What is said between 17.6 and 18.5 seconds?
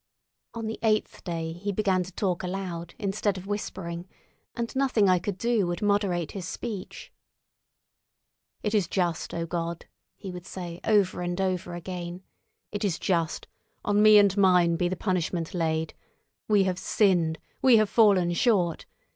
we have fallen